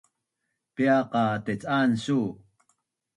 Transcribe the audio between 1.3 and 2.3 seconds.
tec’an su?